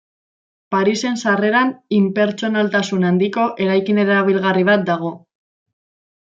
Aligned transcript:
Parisen 0.75 1.19
sarreran 1.25 1.69
inpertsonaltasun 1.99 3.07
handiko 3.11 3.47
eraikin 3.69 4.03
erabilgarri 4.07 4.69
bat 4.75 4.91
dago. 4.93 5.17